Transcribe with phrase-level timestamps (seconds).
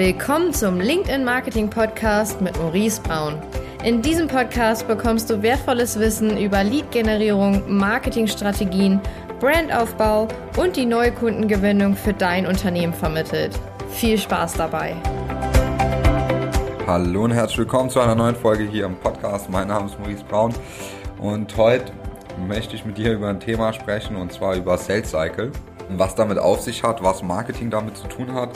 [0.00, 3.34] Willkommen zum LinkedIn Marketing Podcast mit Maurice Braun.
[3.84, 8.98] In diesem Podcast bekommst du wertvolles Wissen über Lead-Generierung, Marketingstrategien,
[9.40, 10.26] Brandaufbau
[10.56, 13.60] und die neue Kundengewinnung für dein Unternehmen vermittelt.
[13.90, 14.96] Viel Spaß dabei!
[16.86, 19.50] Hallo und herzlich willkommen zu einer neuen Folge hier im Podcast.
[19.50, 20.54] Mein Name ist Maurice Braun
[21.18, 21.92] und heute
[22.48, 25.52] möchte ich mit dir über ein Thema sprechen und zwar über Sales Cycle
[25.90, 28.48] und was damit auf sich hat, was Marketing damit zu tun hat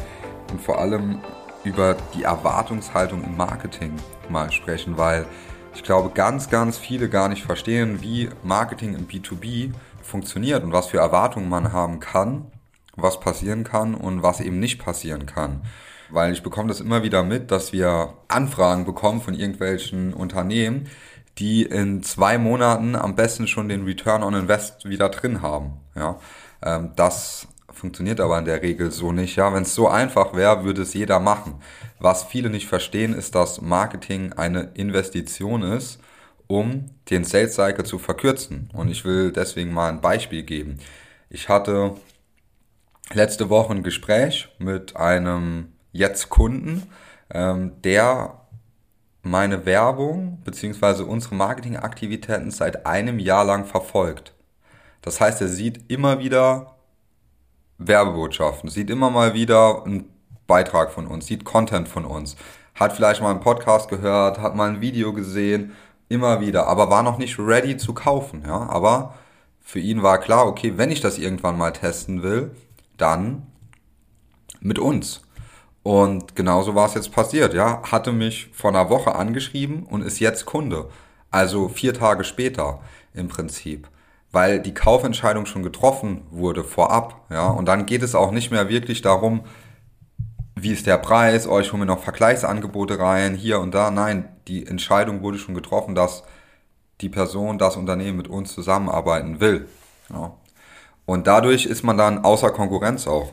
[0.54, 1.18] und vor allem
[1.64, 3.96] über die Erwartungshaltung im Marketing
[4.28, 5.26] mal sprechen, weil
[5.74, 10.86] ich glaube, ganz, ganz viele gar nicht verstehen, wie Marketing im B2B funktioniert und was
[10.86, 12.52] für Erwartungen man haben kann,
[12.94, 15.62] was passieren kann und was eben nicht passieren kann.
[16.08, 20.88] Weil ich bekomme das immer wieder mit, dass wir Anfragen bekommen von irgendwelchen Unternehmen,
[21.38, 25.80] die in zwei Monaten am besten schon den Return on Invest wieder drin haben.
[25.96, 26.20] Ja,
[26.62, 29.36] ähm, das funktioniert aber in der Regel so nicht.
[29.36, 31.60] Ja, wenn es so einfach wäre, würde es jeder machen.
[31.98, 36.00] Was viele nicht verstehen, ist, dass Marketing eine Investition ist,
[36.46, 38.70] um den Sales Cycle zu verkürzen.
[38.72, 40.78] Und ich will deswegen mal ein Beispiel geben.
[41.30, 41.94] Ich hatte
[43.12, 46.84] letzte Woche ein Gespräch mit einem jetzt Kunden,
[47.30, 48.40] ähm, der
[49.22, 51.02] meine Werbung bzw.
[51.02, 54.34] unsere Marketingaktivitäten seit einem Jahr lang verfolgt.
[55.00, 56.73] Das heißt, er sieht immer wieder
[57.86, 60.08] Werbebotschaften, sieht immer mal wieder einen
[60.46, 62.36] Beitrag von uns, sieht Content von uns,
[62.74, 65.72] hat vielleicht mal einen Podcast gehört, hat mal ein Video gesehen,
[66.08, 69.14] immer wieder, aber war noch nicht ready zu kaufen, ja, aber
[69.60, 72.50] für ihn war klar, okay, wenn ich das irgendwann mal testen will,
[72.96, 73.46] dann
[74.60, 75.22] mit uns.
[75.82, 80.18] Und genauso war es jetzt passiert, ja, hatte mich vor einer Woche angeschrieben und ist
[80.18, 80.88] jetzt Kunde.
[81.30, 82.80] Also vier Tage später
[83.12, 83.88] im Prinzip
[84.34, 87.22] weil die Kaufentscheidung schon getroffen wurde vorab.
[87.30, 87.48] Ja?
[87.48, 89.44] Und dann geht es auch nicht mehr wirklich darum,
[90.56, 93.90] wie ist der Preis, oh, ich hole mir noch Vergleichsangebote rein, hier und da.
[93.90, 96.22] Nein, die Entscheidung wurde schon getroffen, dass
[97.00, 99.68] die Person, das Unternehmen mit uns zusammenarbeiten will.
[100.10, 100.32] Ja.
[101.06, 103.30] Und dadurch ist man dann außer Konkurrenz auch.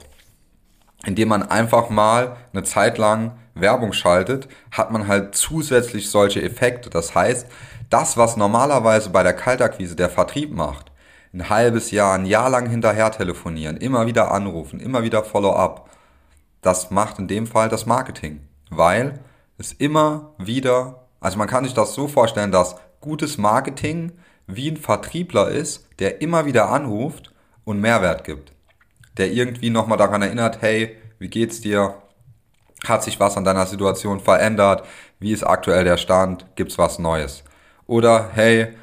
[1.05, 6.89] Indem man einfach mal eine Zeit lang Werbung schaltet, hat man halt zusätzlich solche Effekte.
[6.89, 7.47] Das heißt,
[7.89, 10.90] das, was normalerweise bei der Kaltakquise der Vertrieb macht,
[11.33, 15.89] ein halbes Jahr, ein Jahr lang hinterher telefonieren, immer wieder anrufen, immer wieder Follow-up.
[16.61, 19.19] Das macht in dem Fall das Marketing, weil
[19.57, 24.11] es immer wieder, also man kann sich das so vorstellen, dass gutes Marketing
[24.47, 28.51] wie ein Vertriebler ist, der immer wieder anruft und Mehrwert gibt.
[29.17, 31.95] Der irgendwie nochmal daran erinnert, hey, wie geht's dir?
[32.85, 34.83] Hat sich was an deiner Situation verändert?
[35.19, 36.45] Wie ist aktuell der Stand?
[36.55, 37.43] Gibt's was Neues?
[37.85, 38.73] Oder hey,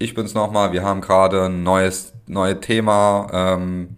[0.00, 3.96] ich bin's nochmal, wir haben gerade ein neues, neues Thema ähm,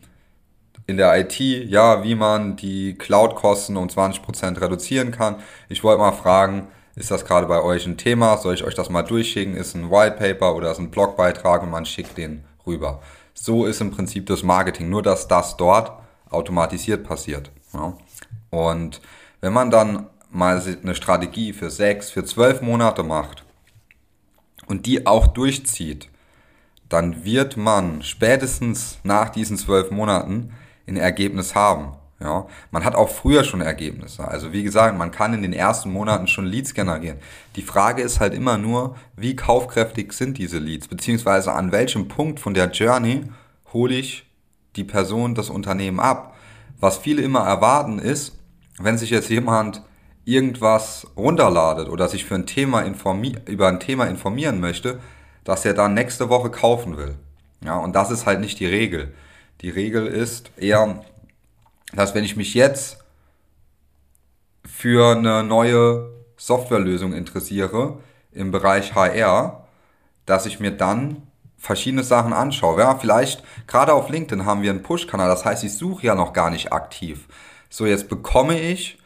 [0.89, 5.37] in der IT, ja, wie man die Cloud-Kosten um 20% reduzieren kann.
[5.69, 8.37] Ich wollte mal fragen, ist das gerade bei euch ein Thema?
[8.37, 9.55] Soll ich euch das mal durchschicken?
[9.55, 13.01] Ist ein White Paper oder ist ein Blogbeitrag und man schickt den rüber.
[13.33, 15.93] So ist im Prinzip das Marketing, nur dass das dort
[16.31, 17.53] automatisiert passiert.
[17.73, 17.97] Ja.
[18.51, 19.01] Und
[19.41, 23.45] wenn man dann mal eine Strategie für sechs, für zwölf Monate macht,
[24.67, 26.09] und die auch durchzieht,
[26.89, 30.53] dann wird man spätestens nach diesen zwölf Monaten
[30.87, 31.95] ein Ergebnis haben.
[32.21, 34.27] Ja, man hat auch früher schon Ergebnisse.
[34.27, 37.19] Also wie gesagt, man kann in den ersten Monaten schon Leads generieren.
[37.57, 42.39] Die Frage ist halt immer nur, wie kaufkräftig sind diese Leads, beziehungsweise an welchem Punkt
[42.39, 43.25] von der Journey
[43.73, 44.31] hole ich
[44.77, 46.37] die Person, das Unternehmen ab.
[46.79, 48.39] Was viele immer erwarten ist,
[48.79, 49.83] wenn sich jetzt jemand
[50.25, 52.85] irgendwas runterladet oder sich für ein Thema
[53.47, 55.01] über ein Thema informieren möchte,
[55.45, 57.17] dass er dann nächste Woche kaufen will.
[57.65, 59.15] Ja, und das ist halt nicht die Regel.
[59.61, 61.05] Die Regel ist eher,
[61.93, 62.99] dass wenn ich mich jetzt
[64.65, 67.99] für eine neue Softwarelösung interessiere
[68.33, 69.67] im Bereich HR,
[70.27, 71.23] dass ich mir dann
[71.57, 72.81] verschiedene Sachen anschaue.
[72.81, 76.33] Ja, vielleicht gerade auf LinkedIn haben wir einen Push-Kanal, das heißt, ich suche ja noch
[76.33, 77.29] gar nicht aktiv.
[77.71, 78.99] So, jetzt bekomme ich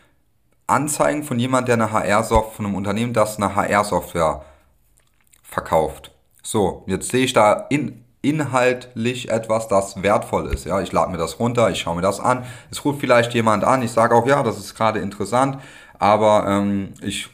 [0.67, 4.45] Anzeigen von jemand, der eine HR-Software, von einem Unternehmen, das eine HR-Software
[5.43, 6.13] verkauft.
[6.43, 10.65] So, jetzt sehe ich da in, inhaltlich etwas, das wertvoll ist.
[10.65, 12.45] Ja, ich lade mir das runter, ich schaue mir das an.
[12.71, 15.59] Es ruft vielleicht jemand an, ich sage auch, ja, das ist gerade interessant,
[15.99, 17.29] aber ähm, ich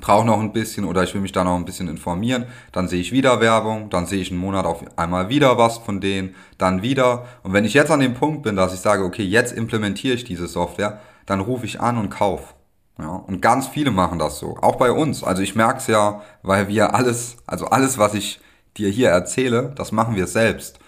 [0.00, 3.00] brauche noch ein bisschen oder ich will mich da noch ein bisschen informieren, dann sehe
[3.00, 6.82] ich wieder Werbung, dann sehe ich einen Monat auf einmal wieder was von denen, dann
[6.82, 7.26] wieder.
[7.42, 10.24] Und wenn ich jetzt an dem Punkt bin, dass ich sage, okay, jetzt implementiere ich
[10.24, 12.54] diese Software, dann rufe ich an und kauf.
[12.98, 15.24] Ja, und ganz viele machen das so, auch bei uns.
[15.24, 18.40] Also ich merke es ja, weil wir alles, also alles, was ich
[18.76, 20.78] dir hier erzähle, das machen wir selbst.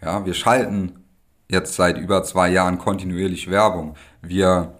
[0.00, 1.04] Ja, wir schalten
[1.48, 3.94] jetzt seit über zwei Jahren kontinuierlich Werbung.
[4.22, 4.74] Wir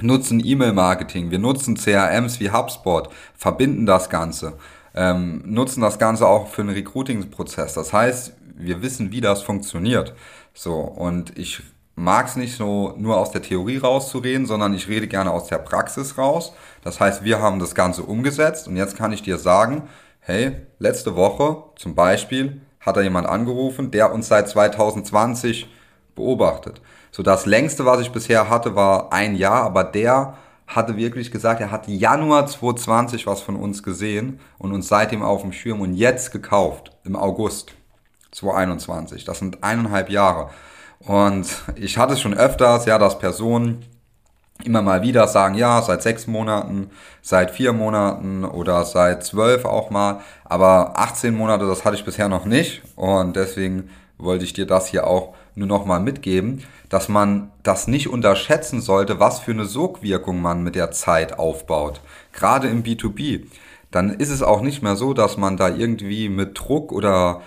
[0.00, 4.58] nutzen E-Mail-Marketing, wir nutzen CRMs wie HubSpot, verbinden das Ganze,
[4.94, 7.74] ähm, nutzen das Ganze auch für einen Recruiting-Prozess.
[7.74, 10.14] Das heißt, wir wissen, wie das funktioniert.
[10.52, 11.62] So, und ich
[11.96, 15.58] mag es nicht so nur aus der Theorie rauszureden, sondern ich rede gerne aus der
[15.58, 16.52] Praxis raus.
[16.84, 19.88] Das heißt, wir haben das Ganze umgesetzt und jetzt kann ich dir sagen,
[20.20, 25.68] hey, letzte Woche zum Beispiel hat da jemand angerufen, der uns seit 2020
[26.14, 26.80] beobachtet.
[27.10, 31.60] So das längste, was ich bisher hatte, war ein Jahr, aber der hatte wirklich gesagt,
[31.60, 35.94] er hat Januar 2020 was von uns gesehen und uns seitdem auf dem Schirm und
[35.94, 37.72] jetzt gekauft im August
[38.32, 39.24] 2021.
[39.24, 40.50] Das sind eineinhalb Jahre.
[41.06, 43.84] Und ich hatte es schon öfters, ja, dass Personen
[44.64, 46.90] immer mal wieder sagen, ja, seit sechs Monaten,
[47.22, 50.20] seit vier Monaten oder seit zwölf auch mal.
[50.44, 52.82] Aber 18 Monate, das hatte ich bisher noch nicht.
[52.96, 57.86] Und deswegen wollte ich dir das hier auch nur noch mal mitgeben, dass man das
[57.86, 62.00] nicht unterschätzen sollte, was für eine Sogwirkung man mit der Zeit aufbaut.
[62.32, 63.46] Gerade im B2B.
[63.90, 67.42] Dann ist es auch nicht mehr so, dass man da irgendwie mit Druck oder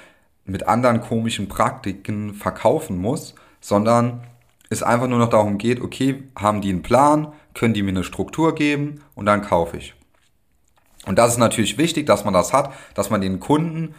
[0.46, 4.22] mit anderen komischen Praktiken verkaufen muss, sondern
[4.70, 8.04] es einfach nur noch darum geht, okay, haben die einen Plan, können die mir eine
[8.04, 9.96] Struktur geben und dann kaufe ich.
[11.06, 13.96] Und das ist natürlich wichtig, dass man das hat, dass man den Kunden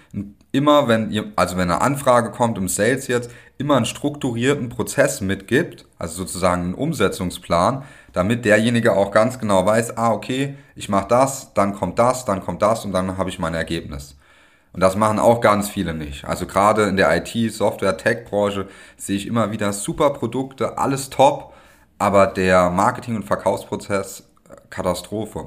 [0.53, 5.21] immer, wenn ihr, also wenn eine Anfrage kommt im Sales jetzt, immer einen strukturierten Prozess
[5.21, 11.09] mitgibt, also sozusagen einen Umsetzungsplan, damit derjenige auch ganz genau weiß, ah, okay, ich mache
[11.09, 14.17] das, dann kommt das, dann kommt das und dann habe ich mein Ergebnis.
[14.73, 16.25] Und das machen auch ganz viele nicht.
[16.25, 21.53] Also gerade in der IT, Software, Tech-Branche sehe ich immer wieder super Produkte, alles top,
[21.99, 25.47] aber der Marketing- und Verkaufsprozess äh, Katastrophe.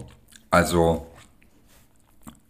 [0.52, 1.08] Also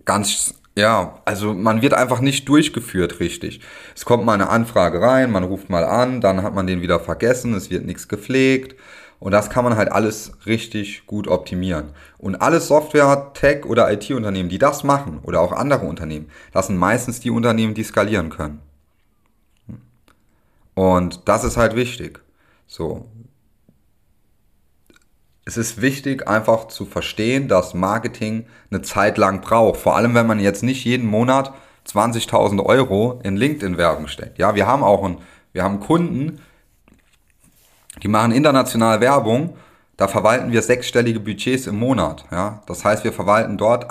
[0.04, 3.62] ganz, ja, also man wird einfach nicht durchgeführt richtig.
[3.96, 7.00] Es kommt mal eine Anfrage rein, man ruft mal an, dann hat man den wieder
[7.00, 8.76] vergessen, es wird nichts gepflegt
[9.20, 11.92] und das kann man halt alles richtig gut optimieren.
[12.18, 16.78] Und alle Software, Tech oder IT-Unternehmen, die das machen, oder auch andere Unternehmen, das sind
[16.78, 18.60] meistens die Unternehmen, die skalieren können.
[20.76, 22.20] Und das ist halt wichtig.
[22.68, 23.06] So.
[25.46, 29.80] Es ist wichtig, einfach zu verstehen, dass Marketing eine Zeit lang braucht.
[29.80, 31.54] Vor allem, wenn man jetzt nicht jeden Monat
[31.88, 34.40] 20.000 Euro in LinkedIn-Werbung steckt.
[34.40, 35.18] Ja, wir haben auch einen,
[35.52, 36.40] wir haben Kunden,
[38.02, 39.56] die machen international Werbung,
[39.98, 42.26] da verwalten wir sechsstellige Budgets im Monat.
[42.32, 42.64] Ja?
[42.66, 43.86] Das heißt, wir verwalten dort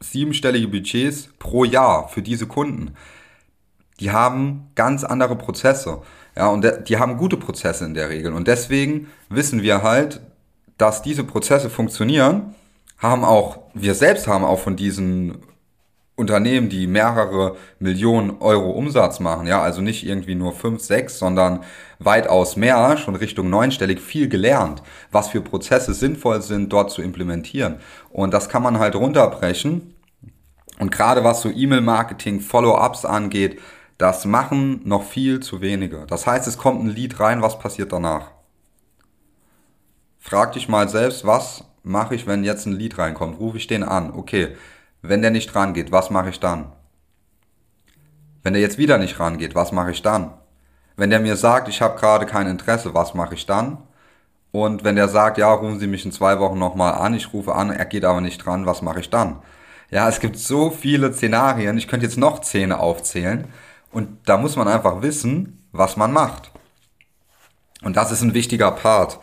[0.00, 2.94] siebenstellige Budgets pro Jahr für diese Kunden.
[4.00, 6.02] Die haben ganz andere Prozesse.
[6.36, 8.32] Ja, und die haben gute Prozesse in der Regel.
[8.32, 10.20] Und deswegen wissen wir halt,
[10.78, 12.54] dass diese Prozesse funktionieren,
[12.98, 15.38] haben auch, wir selbst haben auch von diesen
[16.16, 21.64] Unternehmen, die mehrere Millionen Euro Umsatz machen, ja, also nicht irgendwie nur fünf, sechs, sondern
[21.98, 27.80] weitaus mehr, schon Richtung neunstellig, viel gelernt, was für Prozesse sinnvoll sind, dort zu implementieren.
[28.10, 29.94] Und das kann man halt runterbrechen.
[30.78, 33.60] Und gerade was so E-Mail-Marketing, Follow-ups angeht,
[33.98, 36.04] das machen noch viel zu wenige.
[36.08, 38.30] Das heißt, es kommt ein Lead rein, was passiert danach?
[40.18, 43.38] Frag dich mal selbst, was mache ich, wenn jetzt ein Lead reinkommt?
[43.38, 44.12] Rufe ich den an?
[44.12, 44.56] Okay,
[45.08, 46.72] wenn der nicht rangeht, was mache ich dann?
[48.42, 50.32] Wenn der jetzt wieder nicht rangeht, was mache ich dann?
[50.96, 53.78] Wenn der mir sagt, ich habe gerade kein Interesse, was mache ich dann?
[54.50, 57.54] Und wenn der sagt, ja, rufen Sie mich in zwei Wochen nochmal an, ich rufe
[57.54, 59.42] an, er geht aber nicht dran, was mache ich dann?
[59.90, 63.46] Ja, es gibt so viele Szenarien, ich könnte jetzt noch Zähne aufzählen
[63.92, 66.50] und da muss man einfach wissen, was man macht.
[67.82, 69.18] Und das ist ein wichtiger Part.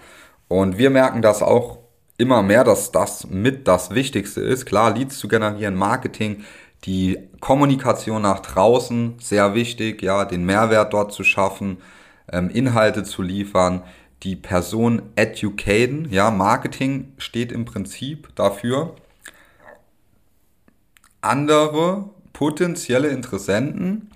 [0.47, 1.80] Und wir merken das auch
[2.21, 4.67] immer mehr, dass das mit das Wichtigste ist.
[4.67, 6.43] Klar, Leads zu generieren, Marketing,
[6.85, 11.77] die Kommunikation nach draußen, sehr wichtig, ja, den Mehrwert dort zu schaffen,
[12.31, 13.83] ähm, Inhalte zu liefern,
[14.21, 18.95] die Person educaten, ja, Marketing steht im Prinzip dafür,
[21.21, 24.11] andere potenzielle Interessenten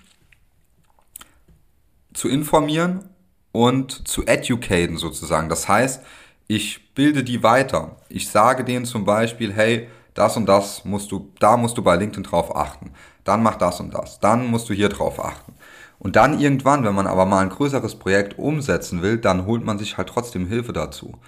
[2.14, 3.08] zu informieren
[3.50, 5.48] und zu educaten sozusagen.
[5.48, 6.02] Das heißt,
[6.46, 7.96] ich bilde die weiter.
[8.08, 11.94] Ich sage denen zum Beispiel, hey, das und das musst du, da musst du bei
[11.94, 12.90] LinkedIn drauf achten.
[13.22, 14.18] Dann mach das und das.
[14.18, 15.54] Dann musst du hier drauf achten.
[15.98, 19.78] Und dann irgendwann, wenn man aber mal ein größeres Projekt umsetzen will, dann holt man
[19.78, 21.18] sich halt trotzdem Hilfe dazu.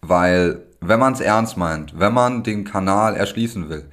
[0.00, 3.88] Weil, wenn man es ernst meint, wenn man den Kanal erschließen will,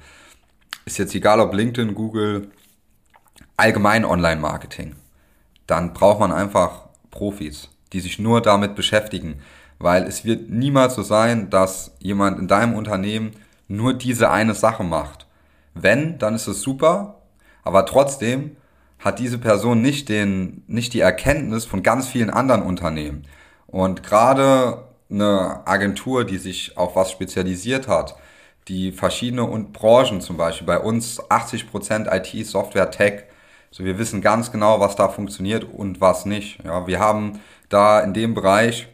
[0.86, 2.50] ist jetzt egal ob LinkedIn, Google,
[3.56, 4.96] allgemein Online-Marketing,
[5.66, 9.42] dann braucht man einfach Profis, die sich nur damit beschäftigen
[9.80, 13.32] weil es wird niemals so sein, dass jemand in deinem Unternehmen
[13.66, 15.26] nur diese eine Sache macht.
[15.74, 17.22] Wenn, dann ist es super,
[17.64, 18.56] aber trotzdem
[18.98, 23.24] hat diese Person nicht den, nicht die Erkenntnis von ganz vielen anderen Unternehmen.
[23.66, 28.16] Und gerade eine Agentur, die sich auf was spezialisiert hat,
[28.68, 33.24] die verschiedene und Branchen zum Beispiel, bei uns 80% IT, Software, Tech,
[33.70, 36.62] so wir wissen ganz genau, was da funktioniert und was nicht.
[36.64, 38.88] Ja, wir haben da in dem Bereich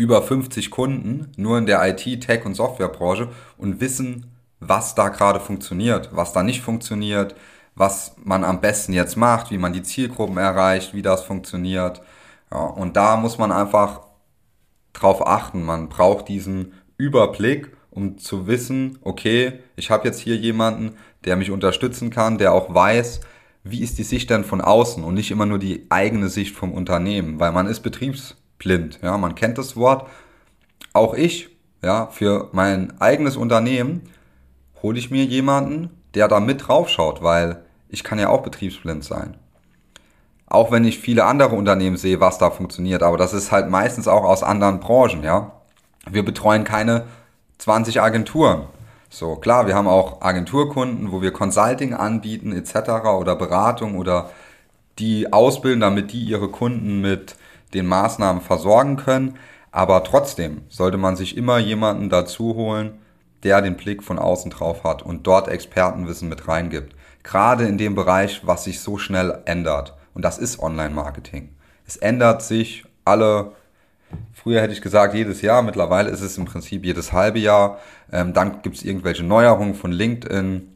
[0.00, 3.28] über 50 Kunden, nur in der IT, Tech und Softwarebranche
[3.58, 7.34] und wissen, was da gerade funktioniert, was da nicht funktioniert,
[7.74, 12.00] was man am besten jetzt macht, wie man die Zielgruppen erreicht, wie das funktioniert.
[12.50, 14.00] Ja, und da muss man einfach
[14.94, 15.64] drauf achten.
[15.64, 21.50] Man braucht diesen Überblick, um zu wissen, okay, ich habe jetzt hier jemanden, der mich
[21.50, 23.20] unterstützen kann, der auch weiß,
[23.64, 26.72] wie ist die Sicht denn von außen und nicht immer nur die eigene Sicht vom
[26.72, 27.80] Unternehmen, weil man ist
[28.60, 30.06] betriebsblind, ja, man kennt das Wort.
[30.92, 31.48] Auch ich,
[31.82, 34.02] ja, für mein eigenes Unternehmen
[34.82, 39.36] hole ich mir jemanden, der da mit draufschaut, weil ich kann ja auch betriebsblind sein.
[40.46, 44.08] Auch wenn ich viele andere Unternehmen sehe, was da funktioniert, aber das ist halt meistens
[44.08, 45.52] auch aus anderen Branchen, ja.
[46.10, 47.04] Wir betreuen keine
[47.58, 48.64] 20 Agenturen.
[49.10, 53.06] So, klar, wir haben auch Agenturkunden, wo wir Consulting anbieten etc.
[53.18, 54.30] oder Beratung oder
[54.98, 57.36] die ausbilden, damit die ihre Kunden mit
[57.74, 59.36] den Maßnahmen versorgen können.
[59.72, 62.98] Aber trotzdem sollte man sich immer jemanden dazu holen,
[63.42, 66.94] der den Blick von außen drauf hat und dort Expertenwissen mit reingibt.
[67.22, 69.94] Gerade in dem Bereich, was sich so schnell ändert.
[70.14, 71.50] Und das ist Online-Marketing.
[71.86, 73.52] Es ändert sich alle,
[74.32, 77.78] früher hätte ich gesagt jedes Jahr, mittlerweile ist es im Prinzip jedes halbe Jahr.
[78.12, 80.68] Ähm, dann gibt es irgendwelche Neuerungen von LinkedIn.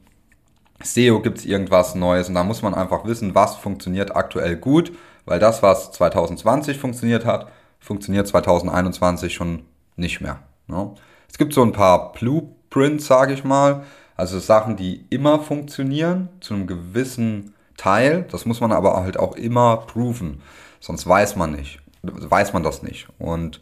[0.83, 4.93] SEO gibt es irgendwas Neues und da muss man einfach wissen, was funktioniert aktuell gut,
[5.25, 7.49] weil das, was 2020 funktioniert hat,
[7.81, 9.65] funktioniert 2021 schon
[9.97, 10.41] nicht mehr.
[10.67, 10.95] Ne?
[11.29, 13.85] Es gibt so ein paar Blueprints, sage ich mal,
[14.17, 18.27] also Sachen, die immer funktionieren, zu einem gewissen Teil.
[18.31, 20.41] Das muss man aber halt auch immer proven.
[20.81, 23.09] Sonst weiß man nicht, weiß man das nicht.
[23.19, 23.61] Und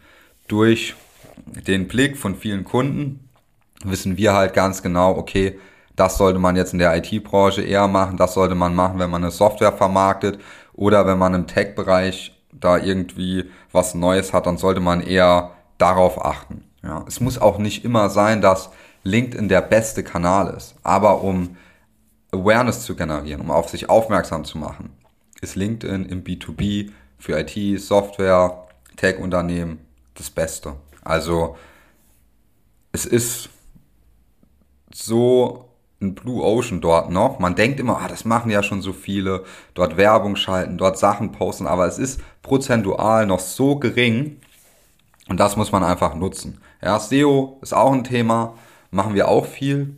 [0.48, 0.94] durch
[1.46, 3.28] den Blick von vielen Kunden
[3.84, 5.58] wissen wir halt ganz genau, okay,
[5.96, 9.22] das sollte man jetzt in der IT-Branche eher machen, das sollte man machen, wenn man
[9.22, 10.38] eine Software vermarktet
[10.74, 16.24] oder wenn man im Tech-Bereich da irgendwie was Neues hat, dann sollte man eher darauf
[16.24, 16.64] achten.
[16.82, 18.70] Ja, es muss auch nicht immer sein, dass
[19.04, 20.74] LinkedIn der beste Kanal ist.
[20.82, 21.56] Aber um
[22.32, 24.90] Awareness zu generieren, um auf sich aufmerksam zu machen,
[25.40, 29.78] ist LinkedIn im B2B für IT, Software, Tech-Unternehmen
[30.14, 30.74] das Beste.
[31.02, 31.56] Also
[32.92, 33.48] es ist
[34.92, 35.71] so
[36.02, 37.38] ein Blue Ocean dort noch.
[37.38, 39.44] Man denkt immer, ah, das machen ja schon so viele,
[39.74, 44.40] dort Werbung schalten, dort Sachen posten, aber es ist prozentual noch so gering
[45.28, 46.60] und das muss man einfach nutzen.
[46.82, 48.54] Ja, SEO ist auch ein Thema
[48.92, 49.96] machen wir auch viel,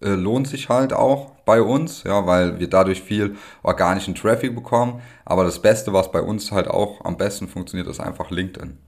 [0.00, 5.00] äh, lohnt sich halt auch bei uns, ja, weil wir dadurch viel organischen Traffic bekommen.
[5.24, 8.78] Aber das Beste, was bei uns halt auch am besten funktioniert, ist einfach LinkedIn.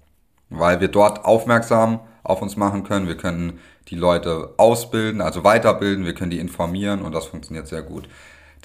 [0.59, 3.07] Weil wir dort aufmerksam auf uns machen können.
[3.07, 7.83] Wir können die Leute ausbilden, also weiterbilden, wir können die informieren und das funktioniert sehr
[7.83, 8.09] gut.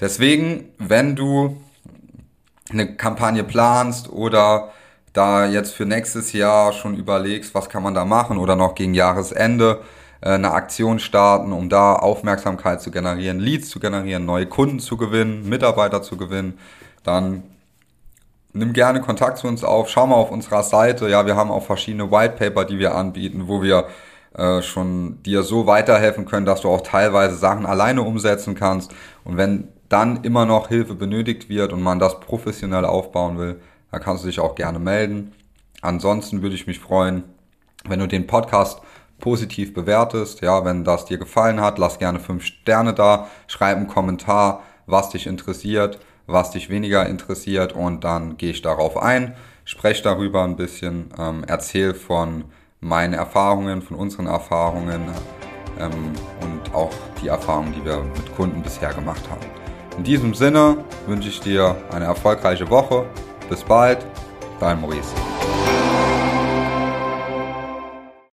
[0.00, 1.60] Deswegen, wenn du
[2.70, 4.70] eine Kampagne planst oder
[5.12, 8.94] da jetzt für nächstes Jahr schon überlegst, was kann man da machen oder noch gegen
[8.94, 9.82] Jahresende,
[10.20, 14.96] äh, eine Aktion starten, um da Aufmerksamkeit zu generieren, Leads zu generieren, neue Kunden zu
[14.96, 16.58] gewinnen, Mitarbeiter zu gewinnen,
[17.02, 17.42] dann
[18.52, 21.08] nimm gerne Kontakt zu uns auf, schau mal auf unserer Seite.
[21.08, 23.88] Ja, wir haben auch verschiedene White Paper, die wir anbieten, wo wir
[24.34, 28.92] äh, schon dir so weiterhelfen können, dass du auch teilweise Sachen alleine umsetzen kannst.
[29.24, 34.00] Und wenn dann immer noch Hilfe benötigt wird und man das professionell aufbauen will, dann
[34.00, 35.32] kannst du dich auch gerne melden.
[35.82, 37.24] Ansonsten würde ich mich freuen,
[37.88, 38.80] wenn du den Podcast
[39.18, 40.40] positiv bewertest.
[40.42, 45.10] Ja, wenn das dir gefallen hat, lass gerne fünf Sterne da, schreib einen Kommentar, was
[45.10, 45.98] dich interessiert,
[46.30, 49.34] was dich weniger interessiert und dann gehe ich darauf ein,
[49.64, 52.44] spreche darüber ein bisschen, ähm, erzähl von
[52.80, 55.02] meinen Erfahrungen, von unseren Erfahrungen
[55.78, 59.40] ähm, und auch die Erfahrungen, die wir mit Kunden bisher gemacht haben.
[59.98, 63.04] In diesem Sinne wünsche ich dir eine erfolgreiche Woche.
[63.48, 63.98] Bis bald,
[64.60, 65.39] dein Maurice.